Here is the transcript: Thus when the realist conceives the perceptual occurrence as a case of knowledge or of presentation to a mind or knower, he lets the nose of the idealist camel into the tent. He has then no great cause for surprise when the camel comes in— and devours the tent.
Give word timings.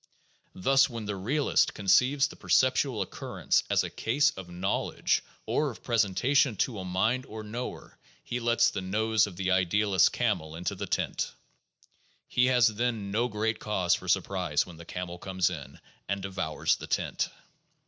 Thus 0.55 0.89
when 0.89 1.05
the 1.05 1.15
realist 1.15 1.75
conceives 1.75 2.27
the 2.27 2.35
perceptual 2.35 3.03
occurrence 3.03 3.63
as 3.69 3.83
a 3.83 3.89
case 3.91 4.31
of 4.31 4.49
knowledge 4.49 5.21
or 5.45 5.69
of 5.69 5.83
presentation 5.83 6.55
to 6.55 6.79
a 6.79 6.83
mind 6.83 7.23
or 7.27 7.43
knower, 7.43 7.99
he 8.23 8.39
lets 8.39 8.71
the 8.71 8.81
nose 8.81 9.27
of 9.27 9.35
the 9.35 9.51
idealist 9.51 10.11
camel 10.11 10.55
into 10.55 10.73
the 10.73 10.87
tent. 10.87 11.33
He 12.27 12.47
has 12.47 12.65
then 12.65 13.11
no 13.11 13.27
great 13.27 13.59
cause 13.59 13.93
for 13.93 14.07
surprise 14.07 14.65
when 14.65 14.77
the 14.77 14.85
camel 14.85 15.19
comes 15.19 15.51
in— 15.51 15.79
and 16.09 16.19
devours 16.23 16.77
the 16.77 16.87
tent. 16.87 17.29